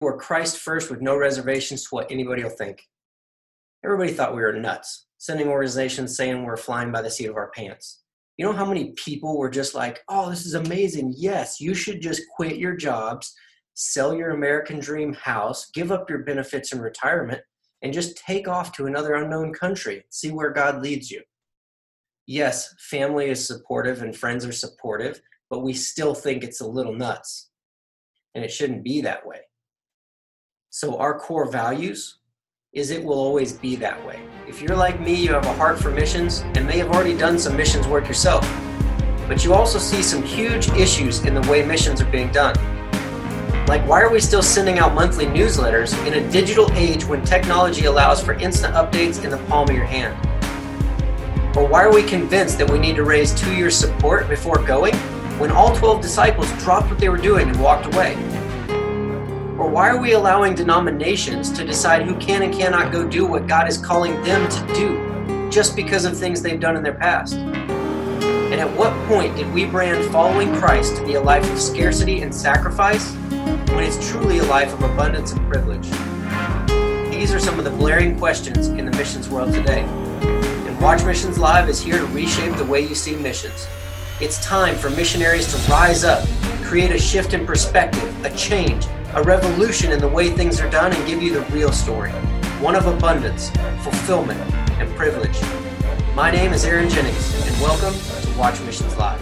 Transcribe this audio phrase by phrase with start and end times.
[0.00, 2.82] We're Christ first with no reservations to what anybody will think.
[3.84, 7.50] Everybody thought we were nuts, sending organizations saying we're flying by the seat of our
[7.50, 8.00] pants.
[8.38, 11.12] You know how many people were just like, oh, this is amazing.
[11.18, 13.34] Yes, you should just quit your jobs,
[13.74, 17.42] sell your American dream house, give up your benefits and retirement,
[17.82, 20.04] and just take off to another unknown country.
[20.08, 21.20] See where God leads you.
[22.26, 25.20] Yes, family is supportive and friends are supportive,
[25.50, 27.50] but we still think it's a little nuts.
[28.34, 29.40] And it shouldn't be that way.
[30.72, 32.18] So, our core values
[32.72, 34.20] is it will always be that way.
[34.46, 37.40] If you're like me, you have a heart for missions and may have already done
[37.40, 38.48] some missions work yourself.
[39.26, 42.54] But you also see some huge issues in the way missions are being done.
[43.66, 47.86] Like, why are we still sending out monthly newsletters in a digital age when technology
[47.86, 50.14] allows for instant updates in the palm of your hand?
[51.56, 54.94] Or why are we convinced that we need to raise two years' support before going
[55.40, 58.14] when all 12 disciples dropped what they were doing and walked away?
[59.60, 63.46] Or why are we allowing denominations to decide who can and cannot go do what
[63.46, 67.34] God is calling them to do just because of things they've done in their past?
[67.34, 72.22] And at what point did we brand following Christ to be a life of scarcity
[72.22, 75.90] and sacrifice when it's truly a life of abundance and privilege?
[77.10, 79.82] These are some of the blaring questions in the missions world today.
[79.82, 83.68] And Watch Missions Live is here to reshape the way you see missions.
[84.22, 86.26] It's time for missionaries to rise up,
[86.62, 90.92] create a shift in perspective, a change, a revolution in the way things are done
[90.94, 92.12] and give you the real story
[92.60, 93.50] one of abundance,
[93.82, 94.38] fulfillment,
[94.78, 95.36] and privilege.
[96.14, 99.20] My name is Aaron Jennings, and welcome to Watch Missions Live.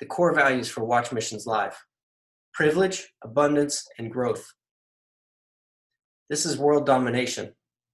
[0.00, 1.76] The core values for Watch Missions Live
[2.52, 4.44] privilege, abundance, and growth.
[6.28, 7.52] This is world domination.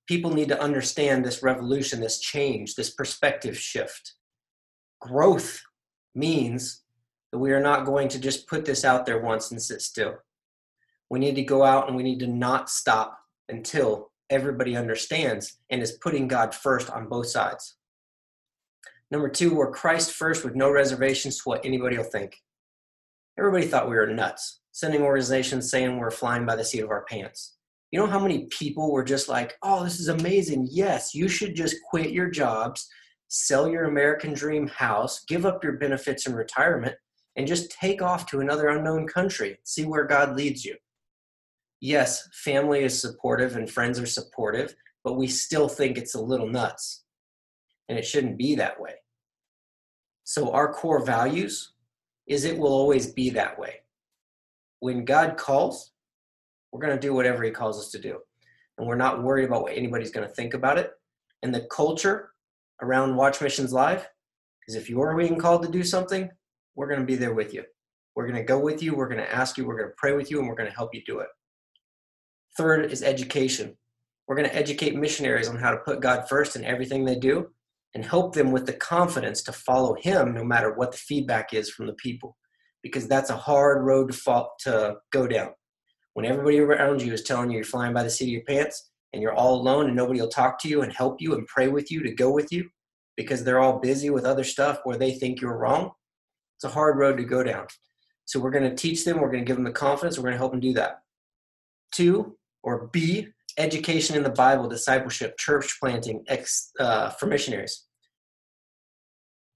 [0.08, 4.14] People need to understand this revolution, this change, this perspective shift.
[5.02, 5.60] Growth
[6.14, 6.83] means
[7.34, 10.14] that we are not going to just put this out there once and sit still.
[11.10, 13.18] We need to go out and we need to not stop
[13.48, 17.74] until everybody understands and is putting God first on both sides.
[19.10, 22.36] Number two, we're Christ first with no reservations to what anybody will think.
[23.36, 27.04] Everybody thought we were nuts, sending organizations saying we're flying by the seat of our
[27.04, 27.56] pants.
[27.90, 30.68] You know how many people were just like, oh, this is amazing.
[30.70, 32.88] Yes, you should just quit your jobs,
[33.26, 36.94] sell your American dream house, give up your benefits and retirement,
[37.36, 40.76] and just take off to another unknown country, see where God leads you.
[41.80, 46.48] Yes, family is supportive and friends are supportive, but we still think it's a little
[46.48, 47.04] nuts.
[47.88, 48.94] And it shouldn't be that way.
[50.24, 51.74] So, our core values
[52.26, 53.80] is it will always be that way.
[54.80, 55.92] When God calls,
[56.72, 58.18] we're going to do whatever He calls us to do.
[58.78, 60.92] And we're not worried about what anybody's going to think about it.
[61.42, 62.30] And the culture
[62.80, 64.08] around Watch Missions Live
[64.66, 66.30] is if you're being called to do something,
[66.76, 67.64] we're going to be there with you.
[68.14, 68.94] We're going to go with you.
[68.94, 69.66] We're going to ask you.
[69.66, 71.28] We're going to pray with you, and we're going to help you do it.
[72.56, 73.76] Third is education.
[74.26, 77.48] We're going to educate missionaries on how to put God first in everything they do
[77.94, 81.70] and help them with the confidence to follow Him no matter what the feedback is
[81.70, 82.36] from the people.
[82.82, 85.50] Because that's a hard road to, fall, to go down.
[86.14, 88.90] When everybody around you is telling you you're flying by the seat of your pants
[89.12, 91.68] and you're all alone and nobody will talk to you and help you and pray
[91.68, 92.68] with you to go with you
[93.16, 95.90] because they're all busy with other stuff where they think you're wrong,
[96.64, 97.66] it's a hard road to go down.
[98.24, 100.32] So we're going to teach them, we're going to give them the confidence, we're going
[100.34, 101.00] to help them do that.
[101.92, 107.84] Two, or B, education in the Bible, discipleship, church planting ex, uh, for missionaries.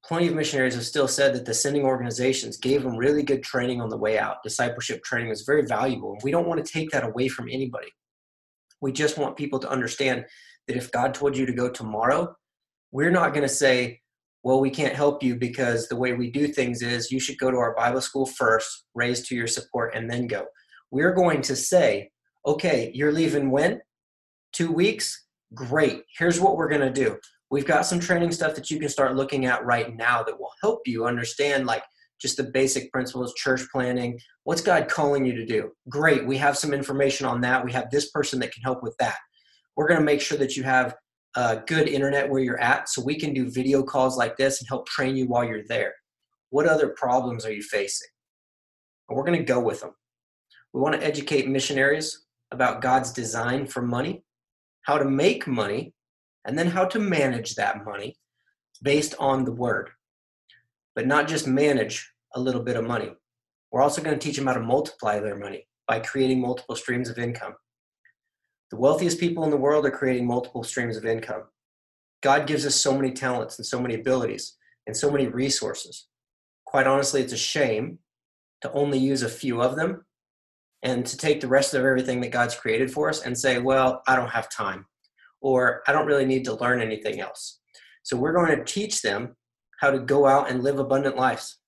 [0.06, 3.80] Plenty of missionaries have still said that the sending organizations gave them really good training
[3.80, 4.42] on the way out.
[4.44, 7.88] Discipleship training was very valuable, and we don't want to take that away from anybody.
[8.82, 10.26] We just want people to understand
[10.66, 12.36] that if God told you to go tomorrow,
[12.92, 14.00] we're not going to say,
[14.42, 17.50] well, we can't help you because the way we do things is you should go
[17.50, 20.46] to our Bible school first, raise to your support, and then go.
[20.90, 22.10] We're going to say,
[22.46, 23.80] okay, you're leaving when?
[24.52, 25.26] Two weeks?
[25.54, 26.02] Great.
[26.16, 27.18] Here's what we're going to do.
[27.50, 30.52] We've got some training stuff that you can start looking at right now that will
[30.62, 31.82] help you understand, like,
[32.20, 34.18] just the basic principles, church planning.
[34.44, 35.70] What's God calling you to do?
[35.88, 36.26] Great.
[36.26, 37.64] We have some information on that.
[37.64, 39.16] We have this person that can help with that.
[39.76, 40.94] We're going to make sure that you have
[41.38, 44.66] uh, good internet where you're at so we can do video calls like this and
[44.66, 45.94] help train you while you're there.
[46.50, 48.08] What other problems are you facing?
[49.08, 49.92] And we're going to go with them.
[50.72, 54.24] We want to educate missionaries about God's design for money,
[54.82, 55.94] how to make money,
[56.44, 58.16] and then how to manage that money
[58.82, 59.90] based on the word.
[60.96, 63.12] But not just manage a little bit of money.
[63.70, 67.08] We're also going to teach them how to multiply their money by creating multiple streams
[67.08, 67.54] of income.
[68.70, 71.44] The wealthiest people in the world are creating multiple streams of income.
[72.22, 74.56] God gives us so many talents and so many abilities
[74.86, 76.08] and so many resources.
[76.66, 77.98] Quite honestly, it's a shame
[78.60, 80.04] to only use a few of them
[80.82, 84.02] and to take the rest of everything that God's created for us and say, well,
[84.06, 84.86] I don't have time,
[85.40, 87.60] or I don't really need to learn anything else.
[88.02, 89.36] So we're going to teach them
[89.80, 91.58] how to go out and live abundant lives.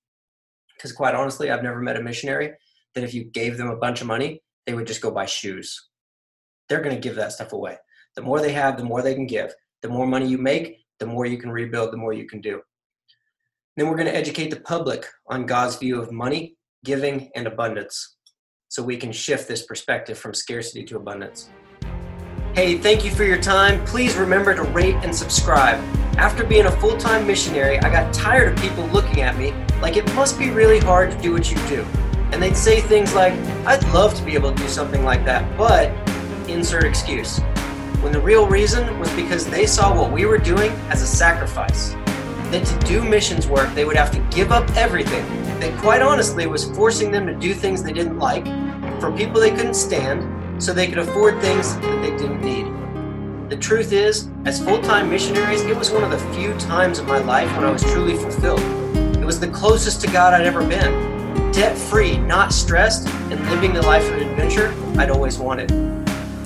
[0.76, 2.52] Because quite honestly, I've never met a missionary
[2.94, 5.89] that if you gave them a bunch of money, they would just go buy shoes.
[6.70, 7.76] They're going to give that stuff away.
[8.14, 9.52] The more they have, the more they can give.
[9.82, 12.62] The more money you make, the more you can rebuild, the more you can do.
[13.76, 18.17] Then we're going to educate the public on God's view of money, giving, and abundance
[18.69, 21.50] so we can shift this perspective from scarcity to abundance.
[22.55, 23.84] Hey, thank you for your time.
[23.84, 25.82] Please remember to rate and subscribe.
[26.19, 29.96] After being a full time missionary, I got tired of people looking at me like
[29.96, 31.82] it must be really hard to do what you do.
[32.32, 33.32] And they'd say things like,
[33.66, 35.90] I'd love to be able to do something like that, but
[36.50, 37.38] insert excuse.
[38.00, 41.91] When the real reason was because they saw what we were doing as a sacrifice.
[42.50, 45.25] That to do missions work, they would have to give up everything.
[45.61, 48.44] That quite honestly was forcing them to do things they didn't like,
[49.00, 52.67] for people they couldn't stand, so they could afford things that they didn't need.
[53.50, 57.06] The truth is, as full time missionaries, it was one of the few times in
[57.06, 58.61] my life when I was truly fulfilled.
[59.17, 61.52] It was the closest to God I'd ever been.
[61.52, 66.00] Debt free, not stressed, and living the life of adventure I'd always wanted.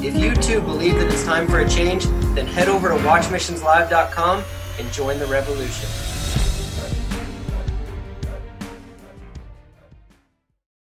[0.05, 2.05] If you too believe that it's time for a change,
[2.35, 4.45] then head over to watchmissionslive.com
[4.79, 6.14] and join the revolution.